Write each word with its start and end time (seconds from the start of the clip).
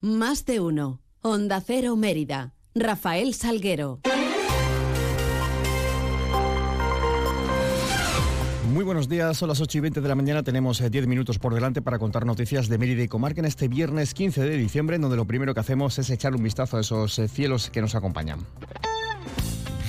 Más 0.00 0.44
de 0.44 0.60
uno. 0.60 1.00
Onda 1.22 1.60
Cero 1.60 1.96
Mérida. 1.96 2.54
Rafael 2.72 3.34
Salguero. 3.34 3.98
Muy 8.72 8.84
buenos 8.84 9.08
días, 9.08 9.36
son 9.36 9.48
las 9.48 9.60
8 9.60 9.78
y 9.78 9.80
20 9.80 10.00
de 10.00 10.08
la 10.08 10.14
mañana, 10.14 10.44
tenemos 10.44 10.78
10 10.78 10.94
eh, 10.94 11.06
minutos 11.08 11.40
por 11.40 11.52
delante 11.52 11.82
para 11.82 11.98
contar 11.98 12.24
noticias 12.24 12.68
de 12.68 12.78
Mérida 12.78 13.02
y 13.02 13.08
Comarca 13.08 13.40
en 13.40 13.46
este 13.46 13.66
viernes 13.66 14.14
15 14.14 14.42
de 14.42 14.56
diciembre, 14.56 14.94
en 14.94 15.02
donde 15.02 15.16
lo 15.16 15.24
primero 15.24 15.52
que 15.52 15.58
hacemos 15.58 15.98
es 15.98 16.10
echar 16.10 16.36
un 16.36 16.44
vistazo 16.44 16.76
a 16.76 16.80
esos 16.82 17.18
eh, 17.18 17.26
cielos 17.26 17.68
que 17.68 17.80
nos 17.80 17.96
acompañan. 17.96 18.38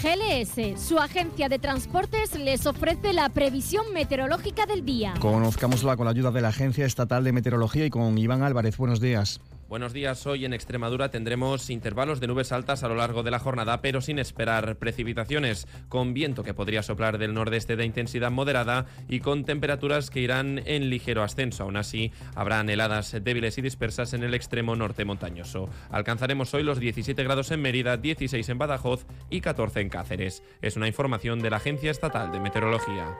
GLS, 0.01 0.81
su 0.81 0.97
agencia 0.97 1.49
de 1.49 1.59
transportes, 1.59 2.33
les 2.39 2.65
ofrece 2.65 3.13
la 3.13 3.29
previsión 3.29 3.93
meteorológica 3.93 4.65
del 4.65 4.83
día. 4.83 5.13
Conozcámosla 5.19 5.95
con 5.97 6.05
la 6.05 6.11
ayuda 6.11 6.31
de 6.31 6.41
la 6.41 6.47
Agencia 6.47 6.87
Estatal 6.87 7.23
de 7.23 7.31
Meteorología 7.31 7.85
y 7.85 7.91
con 7.91 8.17
Iván 8.17 8.41
Álvarez. 8.41 8.75
Buenos 8.77 9.01
días. 9.01 9.39
Buenos 9.69 9.93
días. 9.93 10.25
Hoy 10.25 10.45
en 10.45 10.53
Extremadura 10.53 11.11
tendremos 11.11 11.69
intervalos 11.69 12.19
de 12.19 12.25
nubes 12.25 12.51
altas 12.51 12.83
a 12.83 12.87
lo 12.87 12.95
largo 12.95 13.21
de 13.21 13.29
la 13.29 13.37
jornada, 13.37 13.81
pero 13.83 14.01
sin 14.01 14.17
esperar 14.17 14.77
precipitaciones, 14.77 15.67
con 15.89 16.15
viento 16.15 16.43
que 16.43 16.55
podría 16.55 16.81
soplar 16.81 17.19
del 17.19 17.35
nordeste 17.35 17.75
de 17.75 17.85
intensidad 17.85 18.31
moderada 18.31 18.87
y 19.07 19.19
con 19.19 19.45
temperaturas 19.45 20.09
que 20.09 20.21
irán 20.21 20.59
en 20.65 20.89
ligero 20.89 21.21
ascenso. 21.21 21.65
Aún 21.65 21.77
así, 21.77 22.11
habrá 22.33 22.61
heladas 22.61 23.15
débiles 23.21 23.59
y 23.59 23.61
dispersas 23.61 24.13
en 24.13 24.23
el 24.23 24.33
extremo 24.33 24.75
norte 24.75 25.05
montañoso. 25.05 25.69
Alcanzaremos 25.91 26.51
hoy 26.55 26.63
los 26.63 26.79
17 26.79 27.23
grados 27.23 27.51
en 27.51 27.61
Mérida, 27.61 27.95
16 27.97 28.49
en 28.49 28.57
Badajoz 28.57 29.05
y 29.29 29.41
14 29.41 29.81
en 29.81 29.89
Cáceres. 29.89 30.41
Es 30.63 30.77
una 30.77 30.87
información 30.87 31.41
de 31.41 31.51
la 31.51 31.57
Agencia 31.57 31.91
Estatal 31.91 32.31
de 32.31 32.39
Meteorología. 32.39 33.19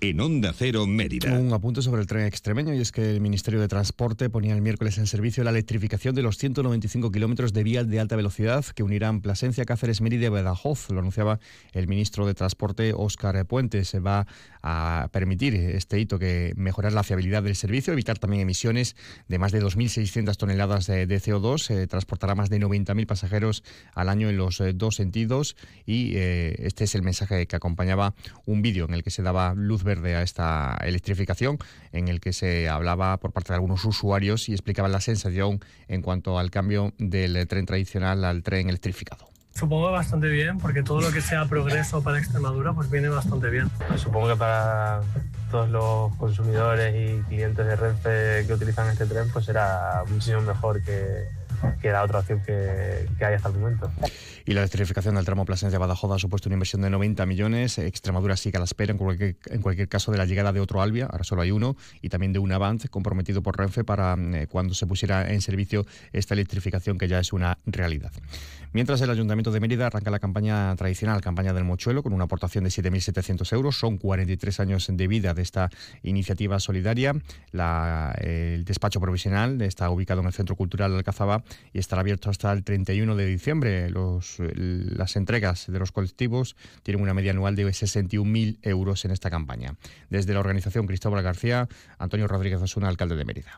en 0.00 0.20
Onda 0.20 0.52
Cero 0.52 0.86
Mérida. 0.86 1.38
Un 1.38 1.52
apunte 1.52 1.80
sobre 1.80 2.02
el 2.02 2.06
tren 2.06 2.26
extremeño 2.26 2.74
y 2.74 2.80
es 2.80 2.92
que 2.92 3.10
el 3.10 3.20
Ministerio 3.20 3.60
de 3.60 3.68
Transporte 3.68 4.28
ponía 4.28 4.54
el 4.54 4.60
miércoles 4.60 4.98
en 4.98 5.06
servicio 5.06 5.42
la 5.44 5.50
electrificación 5.50 6.14
de 6.14 6.22
los 6.22 6.36
195 6.36 7.10
kilómetros 7.10 7.52
de 7.52 7.62
vías 7.62 7.88
de 7.88 8.00
alta 8.00 8.16
velocidad 8.16 8.64
que 8.64 8.82
unirán 8.82 9.22
Plasencia, 9.22 9.64
Cáceres, 9.64 10.00
Mérida 10.00 10.26
y 10.26 10.28
Badajoz. 10.28 10.90
Lo 10.90 10.98
anunciaba 10.98 11.40
el 11.72 11.88
ministro 11.88 12.26
de 12.26 12.34
Transporte, 12.34 12.92
Óscar 12.94 13.44
Puente. 13.46 13.84
Se 13.84 14.00
va 14.00 14.26
a 14.62 15.08
permitir 15.12 15.54
este 15.54 15.98
hito 15.98 16.18
que 16.18 16.52
mejorar 16.56 16.92
la 16.92 17.02
fiabilidad 17.02 17.42
del 17.42 17.56
servicio, 17.56 17.92
evitar 17.92 18.18
también 18.18 18.42
emisiones 18.42 18.96
de 19.28 19.38
más 19.38 19.52
de 19.52 19.62
2.600 19.62 20.36
toneladas 20.36 20.86
de, 20.86 21.06
CO2. 21.06 21.88
transportará 21.88 22.34
más 22.34 22.50
de 22.50 22.60
90.000 22.60 23.06
pasajeros 23.06 23.64
al 23.94 24.08
año 24.08 24.28
en 24.28 24.36
los 24.36 24.60
eh, 24.60 24.72
dos 24.74 24.96
sentidos 24.96 25.56
y 25.86 26.16
eh, 26.16 26.56
este 26.58 26.84
es 26.84 26.94
el 26.94 27.02
mensaje 27.02 27.46
que 27.46 27.56
acompañaba 27.56 28.14
un 28.44 28.60
vídeo 28.60 28.84
en 28.84 28.94
el 28.94 29.02
que 29.02 29.10
se 29.10 29.22
daba 29.22 29.54
luz 29.54 29.84
verde 29.86 30.14
a 30.16 30.22
esta 30.22 30.76
electrificación, 30.82 31.56
en 31.92 32.08
el 32.08 32.20
que 32.20 32.34
se 32.34 32.68
hablaba 32.68 33.16
por 33.16 33.32
parte 33.32 33.54
de 33.54 33.54
algunos 33.54 33.82
usuarios 33.86 34.50
y 34.50 34.52
explicaban 34.52 34.92
la 34.92 35.00
sensación 35.00 35.60
en 35.88 36.02
cuanto 36.02 36.38
al 36.38 36.50
cambio 36.50 36.92
del 36.98 37.48
tren 37.48 37.64
tradicional 37.64 38.24
al 38.26 38.42
tren 38.42 38.68
electrificado. 38.68 39.28
Supongo 39.56 39.90
bastante 39.90 40.28
bien, 40.28 40.58
porque 40.58 40.82
todo 40.82 41.00
lo 41.00 41.10
que 41.10 41.22
sea 41.22 41.46
progreso 41.46 42.02
para 42.02 42.18
Extremadura 42.18 42.74
pues 42.74 42.90
viene 42.90 43.08
bastante 43.08 43.48
bien. 43.48 43.70
Supongo 43.96 44.28
que 44.28 44.36
para 44.36 45.00
todos 45.50 45.70
los 45.70 46.14
consumidores 46.16 46.94
y 46.94 47.22
clientes 47.22 47.64
de 47.64 47.74
Renfe 47.74 48.46
que 48.46 48.52
utilizan 48.52 48.90
este 48.90 49.06
tren 49.06 49.30
pues 49.32 49.46
será 49.46 50.04
muchísimo 50.08 50.42
mejor 50.42 50.82
que, 50.82 51.24
que 51.80 51.90
la 51.90 52.02
otra 52.02 52.18
opción 52.18 52.42
que, 52.44 53.08
que 53.16 53.24
hay 53.24 53.34
hasta 53.34 53.48
el 53.48 53.54
momento. 53.54 53.90
Y 54.48 54.52
la 54.52 54.60
electrificación 54.60 55.16
del 55.16 55.24
tramo 55.24 55.44
Plasencia-Badajoz 55.44 56.12
ha 56.12 56.18
supuesto 56.20 56.48
una 56.48 56.54
inversión 56.54 56.80
de 56.80 56.88
90 56.88 57.26
millones. 57.26 57.78
Extremadura 57.78 58.36
sigue 58.36 58.58
a 58.58 58.60
la 58.60 58.64
espera, 58.64 58.92
en 58.92 58.98
cualquier, 58.98 59.36
en 59.46 59.60
cualquier 59.60 59.88
caso, 59.88 60.12
de 60.12 60.18
la 60.18 60.24
llegada 60.24 60.52
de 60.52 60.60
otro 60.60 60.80
Albia, 60.80 61.06
ahora 61.06 61.24
solo 61.24 61.42
hay 61.42 61.50
uno, 61.50 61.76
y 62.00 62.10
también 62.10 62.32
de 62.32 62.38
un 62.38 62.52
Avant 62.52 62.88
comprometido 62.88 63.42
por 63.42 63.58
Renfe 63.58 63.82
para 63.82 64.16
eh, 64.16 64.46
cuando 64.46 64.74
se 64.74 64.86
pusiera 64.86 65.32
en 65.32 65.40
servicio 65.40 65.84
esta 66.12 66.34
electrificación 66.34 66.96
que 66.96 67.08
ya 67.08 67.18
es 67.18 67.32
una 67.32 67.58
realidad. 67.66 68.12
Mientras 68.76 69.00
el 69.00 69.08
Ayuntamiento 69.08 69.52
de 69.52 69.58
Mérida 69.58 69.86
arranca 69.86 70.10
la 70.10 70.18
campaña 70.18 70.76
tradicional, 70.76 71.22
campaña 71.22 71.54
del 71.54 71.64
mochuelo, 71.64 72.02
con 72.02 72.12
una 72.12 72.24
aportación 72.24 72.62
de 72.62 72.68
7.700 72.68 73.50
euros. 73.54 73.78
Son 73.78 73.96
43 73.96 74.60
años 74.60 74.86
de 74.92 75.08
vida 75.08 75.32
de 75.32 75.40
esta 75.40 75.70
iniciativa 76.02 76.60
solidaria. 76.60 77.14
el 78.18 78.66
despacho 78.66 79.00
provisional 79.00 79.62
está 79.62 79.88
ubicado 79.88 80.20
en 80.20 80.26
el 80.26 80.34
Centro 80.34 80.56
Cultural 80.56 80.90
de 80.90 80.98
Alcazaba 80.98 81.42
y 81.72 81.78
estará 81.78 82.00
abierto 82.00 82.28
hasta 82.28 82.52
el 82.52 82.64
31 82.64 83.16
de 83.16 83.24
diciembre. 83.24 83.88
Las 83.88 85.16
entregas 85.16 85.68
de 85.68 85.78
los 85.78 85.90
colectivos 85.90 86.54
tienen 86.82 87.02
una 87.02 87.14
media 87.14 87.30
anual 87.30 87.56
de 87.56 87.64
61.000 87.64 88.58
euros 88.60 89.06
en 89.06 89.10
esta 89.10 89.30
campaña. 89.30 89.76
Desde 90.10 90.34
la 90.34 90.40
organización 90.40 90.86
Cristóbal 90.86 91.22
García, 91.22 91.66
Antonio 91.96 92.28
Rodríguez 92.28 92.60
Osuna, 92.60 92.88
alcalde 92.88 93.16
de 93.16 93.24
Mérida. 93.24 93.56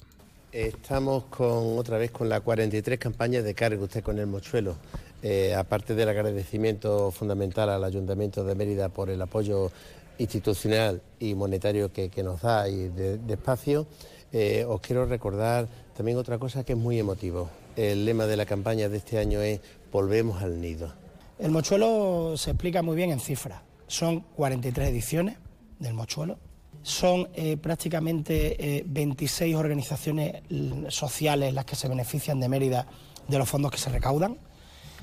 Estamos 0.53 1.25
con 1.25 1.79
otra 1.79 1.99
vez 1.99 2.11
con 2.11 2.31
la 2.31 2.41
43 2.41 2.99
campaña 2.99 3.43
de 3.43 3.53
cargo 3.55 3.85
usted 3.85 4.03
con 4.03 4.19
el 4.19 4.27
mochuelo. 4.27 4.77
Eh, 5.23 5.55
aparte 5.55 5.95
del 5.95 6.09
agradecimiento 6.09 7.11
fundamental 7.11 7.69
al 7.69 7.85
Ayuntamiento 7.85 8.43
de 8.45 8.55
Mérida 8.55 8.89
por 8.89 9.11
el 9.11 9.21
apoyo 9.21 9.71
institucional 10.17 11.03
y 11.21 11.35
monetario 11.35 11.93
que, 11.93 12.11
nos 12.23 12.41
da 12.41 12.67
y 12.67 12.89
de, 12.89 13.21
espacio, 13.29 13.87
eh, 14.33 14.65
os 14.67 14.81
quiero 14.81 15.05
recordar 15.05 15.69
también 15.95 16.17
otra 16.17 16.39
cosa 16.39 16.65
que 16.65 16.73
es 16.73 16.79
muy 16.79 16.99
emotivo. 16.99 17.51
El 17.77 18.07
lema 18.07 18.25
de 18.27 18.39
la 18.39 18.47
campaña 18.47 18.89
de 18.89 18.97
este 18.97 19.19
año 19.19 19.43
es 19.43 19.61
Volvemos 19.93 20.43
al 20.43 20.63
nido. 20.63 20.95
El 21.39 21.51
mochuelo 21.51 22.37
se 22.37 22.53
explica 22.53 22.83
muy 22.83 22.97
bien 22.97 23.11
en 23.11 23.21
cifras. 23.21 23.61
Son 23.87 24.21
43 24.21 24.89
ediciones 24.89 25.37
del 25.79 25.93
mochuelo 25.93 26.39
son 26.83 27.29
eh, 27.35 27.57
prácticamente 27.57 28.85
26 28.87 29.53
eh, 29.53 29.57
organizaciones 29.57 30.43
sociales 30.89 31.53
las 31.53 31.65
que 31.65 31.77
se 31.77 31.89
benefician 31.89 32.41
de 32.41 32.49
Mérida 32.49 32.87
de 33.27 33.39
los 33.39 33.49
fondos 33.49 33.71
que 33.71 33.79
se 33.79 33.91
recaudan. 33.91 34.39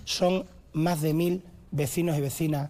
Son 0.03 0.45
más 0.73 1.01
de 1.01 1.13
mil 1.13 1.43
vecinos 1.71 2.17
y 2.17 2.21
vecinas 2.21 2.69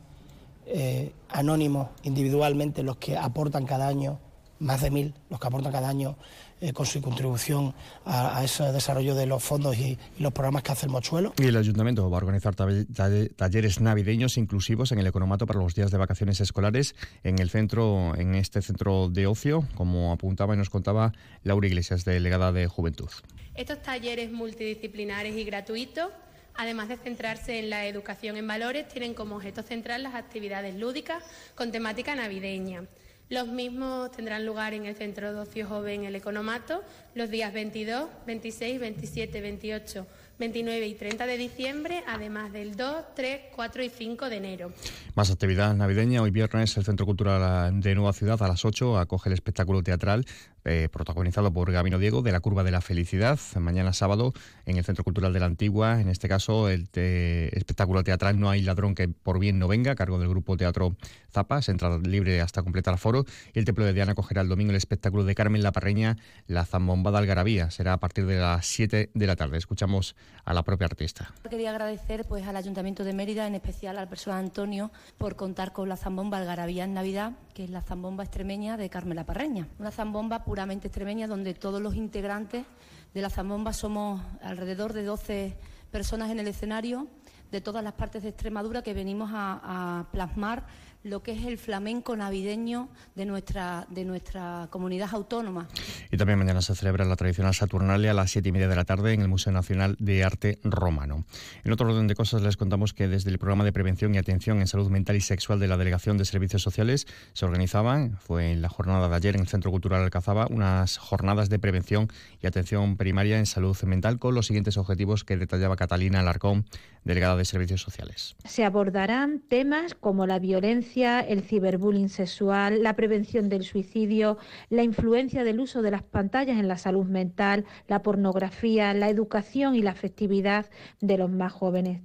eh, 0.67 1.11
anónimos 1.29 1.89
individualmente 2.03 2.83
los 2.83 2.97
que 2.97 3.17
aportan 3.17 3.65
cada 3.65 3.87
año, 3.87 4.19
más 4.59 4.81
de 4.81 4.91
mil 4.91 5.13
los 5.29 5.39
que 5.39 5.47
aportan 5.47 5.71
cada 5.71 5.89
año 5.89 6.17
eh, 6.61 6.73
con 6.73 6.85
su 6.85 7.01
contribución 7.01 7.73
a, 8.05 8.43
ese 8.43 8.63
desarrollo 8.71 9.15
de 9.15 9.25
los 9.25 9.43
fondos 9.43 9.77
y, 9.77 9.97
los 10.19 10.31
programas 10.31 10.63
que 10.63 10.71
hace 10.71 10.85
el 10.85 10.91
Mochuelo. 10.91 11.33
Y 11.37 11.45
el 11.45 11.57
Ayuntamiento 11.57 12.09
va 12.09 12.17
a 12.17 12.21
organizar 12.21 12.55
talleres 12.55 13.81
navideños 13.81 14.37
inclusivos 14.37 14.91
en 14.91 14.99
el 14.99 15.07
economato 15.07 15.45
para 15.45 15.59
los 15.59 15.75
días 15.75 15.91
de 15.91 15.97
vacaciones 15.97 16.39
escolares 16.39 16.95
en 17.23 17.39
el 17.39 17.49
centro, 17.49 18.15
en 18.15 18.35
este 18.35 18.61
centro 18.61 19.09
de 19.09 19.27
ocio, 19.27 19.67
como 19.75 20.11
apuntaba 20.11 20.53
y 20.53 20.57
nos 20.57 20.69
contaba 20.69 21.11
Laura 21.43 21.67
Iglesias, 21.67 22.05
delegada 22.05 22.51
de 22.51 22.67
Juventud. 22.67 23.09
Estos 23.53 23.81
talleres 23.81 24.31
multidisciplinares 24.31 25.35
y 25.35 25.43
gratuitos 25.43 26.09
Además 26.57 26.87
de 26.87 26.97
centrarse 26.97 27.59
en 27.59 27.69
la 27.69 27.85
educación 27.85 28.37
en 28.37 28.47
valores, 28.47 28.87
tienen 28.87 29.13
como 29.13 29.35
objeto 29.35 29.61
central 29.61 30.03
las 30.03 30.15
actividades 30.15 30.75
lúdicas 30.75 31.23
con 31.53 31.71
temática 31.71 32.15
navideña. 32.15 32.85
Los 33.27 33.47
mismos 33.47 34.11
tendrán 34.11 34.45
lugar 34.45 34.75
en 34.75 34.85
el 34.85 34.95
Centro 34.95 35.33
de 35.33 35.39
Ocio 35.39 35.67
Joven 35.67 36.05
El 36.05 36.15
Economato 36.15 36.83
los 37.15 37.31
días 37.31 37.51
22, 37.51 38.07
26, 38.27 38.79
27, 38.79 39.41
28, 39.41 40.07
29 40.37 40.87
y 40.87 40.95
30 40.95 41.25
de 41.25 41.37
diciembre, 41.37 42.03
además 42.07 42.51
del 42.51 42.75
2, 42.75 43.15
3, 43.15 43.39
4 43.55 43.83
y 43.83 43.89
5 43.89 44.29
de 44.29 44.35
enero. 44.37 44.71
Más 45.15 45.31
actividad 45.31 45.73
navideña. 45.75 46.21
Hoy 46.21 46.31
viernes 46.31 46.75
el 46.77 46.83
Centro 46.83 47.05
Cultural 47.05 47.79
de 47.79 47.95
Nueva 47.95 48.13
Ciudad 48.13 48.41
a 48.43 48.47
las 48.47 48.65
8 48.65 48.97
acoge 48.97 49.29
el 49.29 49.33
espectáculo 49.33 49.81
teatral 49.83 50.25
eh, 50.67 50.89
protagonizado 50.91 51.53
por 51.53 51.71
Gabino 51.71 51.99
Diego, 51.99 52.23
de 52.23 52.31
la 52.31 52.39
Curva 52.39 52.63
de 52.63 52.71
la 52.71 52.81
Felicidad. 52.81 53.39
Mañana 53.59 53.93
sábado 53.93 54.33
en 54.65 54.77
el 54.77 54.83
Centro 54.83 55.03
Cultural 55.03 55.31
de 55.31 55.39
la 55.39 55.45
Antigua, 55.45 56.01
en 56.01 56.09
este 56.09 56.27
caso 56.27 56.69
el 56.69 56.89
espectáculo 56.95 58.03
teatral 58.03 58.39
No 58.39 58.49
hay 58.49 58.63
ladrón 58.63 58.95
que 58.95 59.07
por 59.07 59.37
bien 59.37 59.59
no 59.59 59.67
venga, 59.67 59.91
a 59.91 59.95
cargo 59.95 60.17
del 60.17 60.27
grupo 60.27 60.57
Teatro 60.57 60.97
Zapas, 61.31 61.69
entrada 61.69 61.99
libre 61.99 62.41
hasta 62.41 62.63
completar 62.63 62.97
foro. 62.97 63.25
Y 63.53 63.59
el 63.59 63.65
Templo 63.65 63.85
de 63.85 63.93
Diana 63.93 64.13
acogerá 64.13 64.41
el 64.41 64.49
domingo 64.49 64.71
el 64.71 64.77
espectáculo 64.77 65.23
de 65.23 65.35
Carmen 65.35 65.61
La 65.61 65.71
Parreña, 65.71 66.17
La 66.47 66.65
Zambombada 66.65 67.19
Algarabía. 67.19 67.69
Será 67.69 67.93
a 67.93 67.99
partir 67.99 68.25
de 68.25 68.39
las 68.39 68.65
7 68.65 69.11
de 69.13 69.27
la 69.27 69.35
tarde. 69.35 69.59
Escuchamos 69.59 70.15
a 70.43 70.53
la 70.53 70.63
propia 70.63 70.85
artista. 70.85 71.33
Quería 71.49 71.71
agradecer 71.71 72.25
pues, 72.25 72.47
al 72.47 72.55
Ayuntamiento 72.55 73.03
de 73.03 73.13
Mérida, 73.13 73.47
en 73.47 73.55
especial 73.55 73.97
al 73.97 74.07
personal 74.07 74.39
Antonio, 74.39 74.91
por 75.17 75.35
contar 75.35 75.73
con 75.73 75.89
la 75.89 75.97
zambomba 75.97 76.37
Algarabía 76.37 76.83
en 76.83 76.93
Navidad, 76.93 77.33
que 77.53 77.63
es 77.63 77.69
la 77.69 77.81
zambomba 77.81 78.23
extremeña 78.23 78.77
de 78.77 78.89
Carmela 78.89 79.25
Parreña. 79.25 79.67
Una 79.79 79.91
zambomba 79.91 80.43
puramente 80.43 80.87
extremeña 80.87 81.27
donde 81.27 81.53
todos 81.53 81.81
los 81.81 81.95
integrantes 81.95 82.65
de 83.13 83.21
la 83.21 83.29
zambomba 83.29 83.73
somos 83.73 84.21
alrededor 84.41 84.93
de 84.93 85.03
12 85.03 85.57
personas 85.91 86.29
en 86.29 86.39
el 86.39 86.47
escenario 86.47 87.07
de 87.51 87.61
todas 87.61 87.83
las 87.83 87.93
partes 87.93 88.23
de 88.23 88.29
Extremadura 88.29 88.81
que 88.81 88.93
venimos 88.93 89.31
a, 89.33 89.99
a 89.99 90.11
plasmar 90.11 90.65
lo 91.05 91.21
que 91.21 91.33
es 91.33 91.45
el 91.45 91.59
flamenco 91.59 92.15
navideño 92.15 92.89
de 93.13 93.25
nuestra, 93.25 93.85
de 93.91 94.05
nuestra 94.05 94.67
comunidad 94.71 95.09
autónoma. 95.13 95.67
Y 96.11 96.17
también 96.17 96.39
mañana 96.39 96.63
se 96.63 96.73
celebra 96.73 97.05
la 97.05 97.15
tradicional 97.15 97.53
Saturnalia 97.53 98.09
a 98.09 98.13
las 98.15 98.31
siete 98.31 98.49
y 98.49 98.51
media 98.51 98.67
de 98.67 98.75
la 98.75 98.85
tarde 98.85 99.13
en 99.13 99.21
el 99.21 99.27
Museo 99.27 99.53
Nacional 99.53 99.95
de 99.99 100.23
Arte 100.23 100.59
Romano. 100.63 101.23
En 101.63 101.71
otro 101.71 101.87
orden 101.87 102.07
de 102.07 102.15
cosas 102.15 102.41
les 102.41 102.57
contamos 102.57 102.93
que 102.93 103.07
desde 103.07 103.29
el 103.29 103.37
programa 103.37 103.63
de 103.63 103.71
prevención 103.71 104.15
y 104.15 104.17
atención 104.17 104.61
en 104.61 104.67
salud 104.67 104.89
mental 104.89 105.15
y 105.15 105.21
sexual 105.21 105.59
de 105.59 105.67
la 105.67 105.77
Delegación 105.77 106.17
de 106.17 106.25
Servicios 106.25 106.63
Sociales 106.63 107.05
se 107.33 107.45
organizaban, 107.45 108.17
fue 108.17 108.51
en 108.51 108.63
la 108.63 108.69
jornada 108.69 109.07
de 109.07 109.15
ayer 109.15 109.35
en 109.35 109.41
el 109.41 109.47
Centro 109.47 109.69
Cultural 109.69 110.01
Alcazaba, 110.01 110.47
unas 110.49 110.97
jornadas 110.97 111.49
de 111.49 111.59
prevención 111.59 112.07
y 112.41 112.47
atención 112.47 112.97
primaria 112.97 113.37
en 113.37 113.45
salud 113.45 113.77
mental 113.83 114.17
con 114.17 114.33
los 114.33 114.47
siguientes 114.47 114.75
objetivos 114.77 115.23
que 115.23 115.37
detallaba 115.37 115.75
Catalina 115.75 116.21
Alarcón, 116.21 116.65
delegada 117.03 117.34
de 117.37 117.45
Servicios 117.45 117.81
Sociales. 117.81 118.35
Se 118.45 118.63
abordarán 118.63 119.39
temas 119.39 119.95
como 119.95 120.25
la 120.25 120.39
violencia 120.39 121.19
el 121.19 121.41
ciberbullying 121.41 122.09
sexual, 122.09 122.83
la 122.83 122.95
prevención 122.95 123.49
del 123.49 123.63
suicidio, 123.63 124.37
la 124.69 124.83
influencia 124.83 125.43
del 125.43 125.59
uso 125.59 125.81
de 125.81 125.91
las 125.91 126.03
pantallas 126.03 126.59
en 126.59 126.67
la 126.67 126.77
salud 126.77 127.05
mental, 127.05 127.65
la 127.87 128.01
pornografía, 128.01 128.93
la 128.93 129.09
educación 129.09 129.75
y 129.75 129.81
la 129.81 129.91
afectividad 129.91 130.65
de 131.01 131.17
los 131.17 131.29
más 131.29 131.51
jóvenes. 131.51 132.01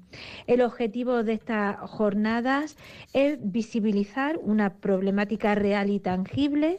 El 0.46 0.62
objetivo 0.62 1.22
de 1.22 1.34
estas 1.34 1.76
jornadas 1.90 2.76
es 3.12 3.38
visibilizar 3.40 4.38
una 4.42 4.74
problemática 4.74 5.54
real 5.54 5.90
y 5.90 6.00
tangible 6.00 6.78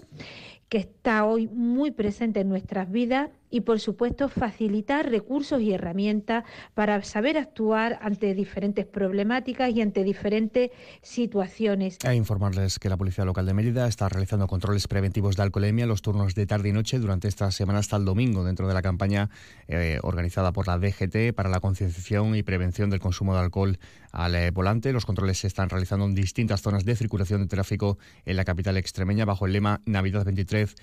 que 0.70 0.78
está 0.78 1.26
hoy 1.26 1.48
muy 1.48 1.92
presente 1.92 2.40
en 2.40 2.50
nuestras 2.50 2.90
vidas 2.90 3.30
y, 3.52 3.62
por 3.62 3.80
supuesto, 3.80 4.30
facilitar 4.30 5.10
recursos 5.10 5.62
y 5.62 5.74
herramientas 5.74 6.46
para 6.74 7.04
saber 7.04 7.38
actuar 7.38 8.00
ante 8.02 8.34
diferentes 8.34 8.86
problemáticas 8.86 9.70
y 9.72 9.82
ante 9.82 10.04
diferentes 10.04 10.72
situaciones. 11.02 11.98
E 12.04 12.16
informarles 12.16 12.80
que 12.80 12.90
la 12.90 12.98
Policía 12.98 13.26
Local 13.26 13.46
de 13.46 13.54
Mérida 13.54 13.88
está 13.88 14.10
realizando 14.10 14.48
controles 14.48 14.88
preventivos 14.88 15.36
de 15.36 15.44
alcoholemia 15.44 15.86
los 15.86 16.02
turnos 16.02 16.34
de 16.34 16.46
tarde 16.46 16.70
y 16.70 16.72
noche 16.72 16.98
durante 16.98 17.28
esta 17.28 17.52
semana 17.52 17.80
hasta 17.80 17.98
el 17.98 18.06
domingo, 18.06 18.44
dentro 18.44 18.68
de 18.68 18.74
la 18.74 18.82
campaña 18.82 19.30
eh, 19.68 20.00
organizada 20.02 20.54
por 20.54 20.68
la 20.68 20.80
DGT 20.80 21.34
para 21.36 21.50
la 21.50 21.60
concienciación 21.60 22.36
y 22.36 22.44
prevención 22.44 22.90
del 22.90 23.00
consumo 23.00 23.34
de 23.34 23.42
alcohol 23.42 23.78
al 24.12 24.36
eh, 24.36 24.52
volante. 24.52 24.94
Los 24.94 25.06
controles 25.06 25.40
se 25.40 25.48
están 25.48 25.70
realizando 25.70 26.06
en 26.06 26.16
distintas 26.16 26.62
zonas 26.62 26.86
de 26.86 26.96
circulación 26.96 27.42
de 27.42 27.48
tráfico 27.48 27.98
en 28.26 28.38
la 28.38 28.46
capital 28.46 28.78
extremeña 28.78 29.26
bajo 29.26 29.46
el 29.46 29.54
lema 29.54 29.82
Navidad 29.86 30.24
23 30.26 30.76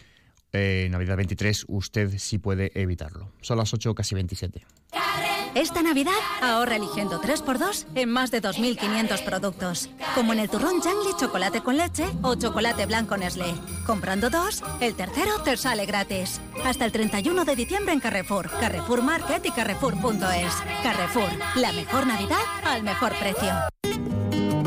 eh, 0.53 0.89
Navidad 0.91 1.17
23, 1.17 1.67
usted 1.69 2.19
sí 2.19 2.39
puede 2.39 2.73
evitarlo. 2.75 3.33
Son 3.41 3.59
las 3.59 3.73
8, 3.73 3.95
casi 3.95 4.15
27. 4.15 4.65
Esta 5.55 5.83
Navidad 5.83 6.13
ahorra 6.41 6.77
eligiendo 6.77 7.21
3x2 7.21 7.87
en 7.95 8.11
más 8.11 8.31
de 8.31 8.43
2.500 8.43 9.25
productos. 9.25 9.91
Como 10.15 10.33
en 10.33 10.39
el 10.41 10.51
turrón 10.51 10.81
Jangli 10.81 11.11
chocolate 11.19 11.63
con 11.63 11.77
leche 11.77 12.05
o 12.23 12.35
chocolate 12.37 12.87
blanco 12.87 13.17
Nestlé. 13.17 13.55
Comprando 13.87 14.31
dos, 14.31 14.63
el 14.81 14.95
tercero 14.95 15.43
te 15.43 15.57
sale 15.57 15.87
gratis. 15.87 16.41
Hasta 16.65 16.85
el 16.85 16.93
31 16.93 17.45
de 17.45 17.57
diciembre 17.57 17.93
en 17.93 18.01
Carrefour, 18.01 18.51
Carrefour 18.61 19.03
Market 19.03 19.45
y 19.47 19.51
Carrefour.es. 19.51 20.55
Carrefour, 20.83 21.31
la 21.57 21.73
mejor 21.73 22.07
Navidad 22.07 22.45
al 22.65 22.83
mejor 22.83 23.13
precio. 23.19 23.53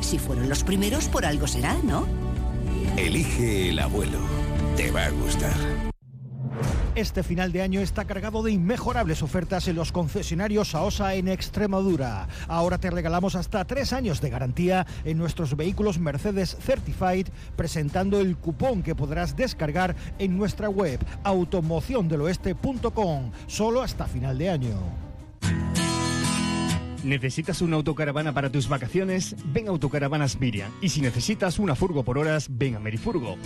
Si 0.00 0.18
fueron 0.18 0.48
los 0.48 0.64
primeros, 0.64 1.08
por 1.08 1.24
algo 1.24 1.46
será, 1.46 1.76
¿no? 1.82 2.06
Elige 2.96 3.70
el 3.70 3.78
abuelo. 3.78 4.18
Te 4.76 4.90
va 4.90 5.06
a 5.06 5.10
gustar. 5.10 5.54
Este 6.94 7.24
final 7.24 7.50
de 7.50 7.60
año 7.60 7.80
está 7.80 8.04
cargado 8.04 8.44
de 8.44 8.52
inmejorables 8.52 9.20
ofertas 9.22 9.66
en 9.66 9.74
los 9.74 9.90
concesionarios 9.90 10.76
AOSA 10.76 11.16
en 11.16 11.26
Extremadura. 11.26 12.28
Ahora 12.46 12.78
te 12.78 12.88
regalamos 12.88 13.34
hasta 13.34 13.64
tres 13.64 13.92
años 13.92 14.20
de 14.20 14.30
garantía 14.30 14.86
en 15.04 15.18
nuestros 15.18 15.56
vehículos 15.56 15.98
Mercedes 15.98 16.56
Certified, 16.60 17.26
presentando 17.56 18.20
el 18.20 18.36
cupón 18.36 18.84
que 18.84 18.94
podrás 18.94 19.34
descargar 19.34 19.96
en 20.20 20.38
nuestra 20.38 20.68
web 20.68 21.00
automociondeloeste.com, 21.24 23.32
solo 23.48 23.82
hasta 23.82 24.06
final 24.06 24.38
de 24.38 24.50
año. 24.50 25.03
¿Necesitas 27.04 27.60
una 27.60 27.76
autocaravana 27.76 28.32
para 28.32 28.50
tus 28.50 28.66
vacaciones? 28.66 29.36
Ven 29.52 29.68
a 29.68 29.72
Autocaravanas 29.72 30.40
Miriam. 30.40 30.72
Y 30.80 30.88
si 30.88 31.02
necesitas 31.02 31.58
una 31.58 31.74
furgo 31.74 32.02
por 32.02 32.16
horas, 32.16 32.46
ven 32.50 32.76
a 32.76 32.80
Merifurgo. 32.80 33.36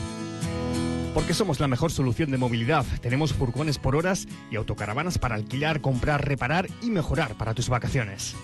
Porque 1.13 1.35
somos 1.35 1.59
la 1.59 1.67
mejor 1.67 1.91
solución 1.91 2.31
de 2.31 2.39
movilidad. 2.39 2.87
Tenemos 3.03 3.33
furgones 3.33 3.79
por 3.79 3.97
horas 3.97 4.29
y 4.53 4.57
autocaravanas 4.57 5.19
para 5.19 5.35
alquilar, 5.35 5.81
comprar, 5.81 6.25
reparar 6.25 6.69
y 6.83 6.91
mejorar 6.91 7.35
para 7.35 7.53
tus 7.53 7.69
vacaciones. 7.69 8.37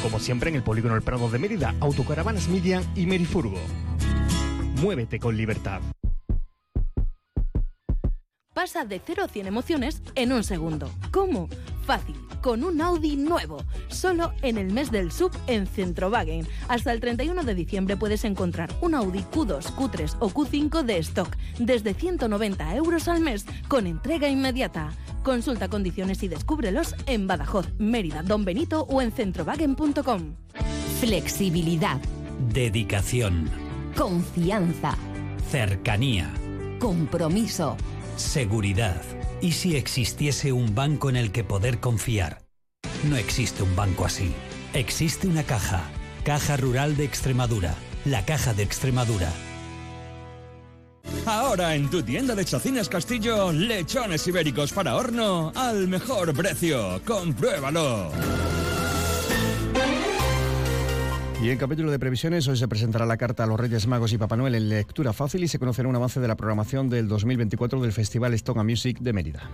Como 0.00 0.20
siempre 0.20 0.50
en 0.50 0.54
el 0.54 0.62
Polígono 0.62 0.94
El 0.94 1.02
Prado 1.02 1.28
de 1.28 1.40
Mérida, 1.40 1.74
Autocaravanas 1.80 2.46
Miriam 2.46 2.84
y 2.94 3.04
Merifurgo. 3.04 3.58
Muévete 4.80 5.18
con 5.18 5.36
libertad. 5.36 5.80
Pasa 8.54 8.84
de 8.84 9.00
0 9.04 9.24
a 9.24 9.28
100 9.28 9.46
emociones 9.48 10.02
en 10.14 10.32
un 10.32 10.44
segundo. 10.44 10.90
¿Cómo? 11.10 11.48
Fácil, 11.84 12.16
con 12.40 12.64
un 12.64 12.80
Audi 12.80 13.16
nuevo. 13.16 13.64
Solo 13.88 14.32
en 14.42 14.58
el 14.58 14.72
mes 14.72 14.90
del 14.90 15.12
sub 15.12 15.32
en 15.46 15.66
Centrowagen. 15.66 16.46
Hasta 16.68 16.92
el 16.92 17.00
31 17.00 17.42
de 17.44 17.54
diciembre 17.54 17.96
puedes 17.96 18.24
encontrar 18.24 18.72
un 18.80 18.94
Audi 18.94 19.20
Q2, 19.20 19.74
Q3 19.74 20.16
o 20.20 20.30
Q5 20.30 20.82
de 20.82 20.98
stock 20.98 21.36
desde 21.58 21.94
190 21.94 22.76
euros 22.76 23.08
al 23.08 23.20
mes 23.20 23.46
con 23.68 23.86
entrega 23.86 24.28
inmediata. 24.28 24.92
Consulta 25.22 25.68
condiciones 25.68 26.22
y 26.22 26.28
descúbrelos 26.28 26.94
en 27.06 27.26
Badajoz, 27.26 27.66
Mérida, 27.78 28.22
Don 28.22 28.44
Benito 28.44 28.82
o 28.88 29.02
en 29.02 29.12
centrowagen.com. 29.12 30.34
Flexibilidad. 31.00 32.00
Dedicación. 32.52 33.50
Confianza. 33.96 34.96
Cercanía. 35.50 36.32
Compromiso. 36.78 37.76
Seguridad. 38.16 39.02
¿Y 39.40 39.52
si 39.52 39.76
existiese 39.76 40.52
un 40.52 40.74
banco 40.74 41.08
en 41.08 41.16
el 41.16 41.30
que 41.30 41.44
poder 41.44 41.78
confiar? 41.78 42.42
No 43.04 43.16
existe 43.16 43.62
un 43.62 43.76
banco 43.76 44.04
así. 44.04 44.32
Existe 44.74 45.28
una 45.28 45.44
caja. 45.44 45.82
Caja 46.24 46.56
Rural 46.56 46.96
de 46.96 47.04
Extremadura. 47.04 47.74
La 48.04 48.24
Caja 48.24 48.52
de 48.52 48.64
Extremadura. 48.64 49.30
Ahora 51.24 51.74
en 51.74 51.88
tu 51.88 52.02
tienda 52.02 52.34
de 52.34 52.44
Chacinas 52.44 52.88
Castillo, 52.88 53.52
lechones 53.52 54.26
ibéricos 54.26 54.72
para 54.72 54.96
horno 54.96 55.52
al 55.54 55.86
mejor 55.86 56.34
precio. 56.34 57.00
Compruébalo. 57.06 58.10
Y 61.40 61.50
en 61.50 61.58
capítulo 61.58 61.92
de 61.92 62.00
previsiones, 62.00 62.48
hoy 62.48 62.56
se 62.56 62.66
presentará 62.66 63.06
la 63.06 63.16
carta 63.16 63.44
a 63.44 63.46
los 63.46 63.60
Reyes 63.60 63.86
Magos 63.86 64.12
y 64.12 64.18
Papá 64.18 64.36
Noel 64.36 64.56
en 64.56 64.68
lectura 64.68 65.12
fácil 65.12 65.44
y 65.44 65.48
se 65.48 65.60
conocerá 65.60 65.88
un 65.88 65.94
avance 65.94 66.18
de 66.18 66.26
la 66.26 66.36
programación 66.36 66.90
del 66.90 67.06
2024 67.06 67.80
del 67.80 67.92
Festival 67.92 68.34
Stone 68.34 68.64
Music 68.64 68.98
de 68.98 69.12
Mérida. 69.12 69.48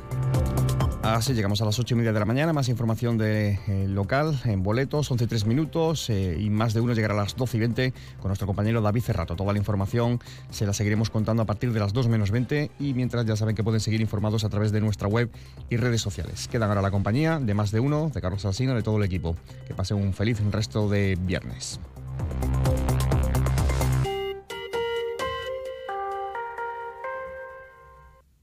Así 1.04 1.34
llegamos 1.34 1.61
a 1.61 1.66
las 1.66 1.78
8 1.78 1.94
y 1.94 1.99
media 1.99 2.14
de 2.14 2.18
la 2.18 2.25
mañana. 2.25 2.54
Más 2.54 2.70
información 2.70 3.18
de 3.18 3.61
eh, 3.68 3.87
local 3.87 4.40
en 4.46 4.62
boletos, 4.62 5.11
11 5.11 5.25
y 5.25 5.26
3 5.26 5.44
minutos 5.44 6.08
eh, 6.08 6.38
y 6.40 6.49
más 6.49 6.73
de 6.73 6.80
uno 6.80 6.94
llegará 6.94 7.12
a 7.12 7.18
las 7.18 7.37
12 7.37 7.58
y 7.58 7.61
20 7.61 7.92
con 8.20 8.30
nuestro 8.30 8.46
compañero 8.46 8.80
David 8.80 9.02
Cerrato. 9.02 9.37
Toda 9.37 9.52
la 9.52 9.58
información 9.58 10.18
se 10.49 10.64
la 10.64 10.73
seguiremos 10.73 11.11
contando 11.11 11.42
a 11.42 11.46
partir 11.46 11.75
de 11.75 11.80
las 11.80 11.92
2 11.92 12.08
menos 12.08 12.30
20 12.30 12.70
y 12.80 12.94
mientras 12.94 13.26
ya 13.26 13.37
saben 13.37 13.54
que 13.54 13.62
pueden 13.62 13.80
seguir 13.80 14.00
informados 14.00 14.44
a 14.44 14.49
través 14.49 14.73
de 14.73 14.80
nuestra 14.80 15.06
web 15.06 15.30
y 15.68 15.76
redes 15.76 16.00
sociales. 16.00 16.49
Quedan 16.49 16.70
ahora 16.70 16.80
la 16.80 16.90
compañía 16.90 17.38
de 17.38 17.52
más 17.52 17.70
de 17.70 17.80
uno, 17.80 18.08
de 18.08 18.23
Carlos 18.23 18.46
Alsina, 18.46 18.75
de 18.75 18.82
todo 18.82 18.96
el 18.96 19.04
equipo. 19.04 19.37
Que 19.68 19.75
pasen 19.75 19.99
un 19.99 20.14
feliz 20.14 20.40
resto 20.50 20.88
de 20.88 21.18
viernes. 21.20 21.80